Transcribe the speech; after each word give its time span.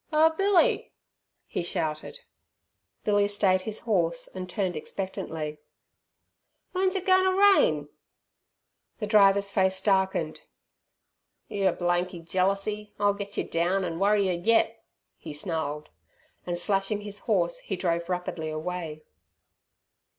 "Oh, 0.11 0.31
Billy!" 0.35 0.91
he 1.45 1.61
shouted. 1.61 2.21
Billy 3.03 3.27
stayed 3.27 3.61
his 3.61 3.81
horse 3.81 4.27
and 4.33 4.49
turned 4.49 4.75
expectantly. 4.75 5.59
"W'en's 6.73 6.95
it 6.95 7.05
goin' 7.05 7.21
ter 7.23 7.39
rain?" 7.39 7.87
The 8.97 9.05
driver's 9.05 9.51
face 9.51 9.79
darkened. 9.79 10.41
"Your 11.49 11.71
blanky 11.73 12.19
jealersey 12.19 12.93
'll 12.97 13.13
get 13.13 13.37
yer 13.37 13.43
down, 13.43 13.85
an' 13.85 13.99
worry 13.99 14.25
yer 14.25 14.33
yet," 14.43 14.83
he 15.19 15.33
snarled, 15.35 15.91
and 16.47 16.57
slashing 16.57 17.01
his 17.01 17.19
horse 17.19 17.59
he 17.59 17.75
drove 17.75 18.09
rapidly 18.09 18.49
away. 18.49 19.03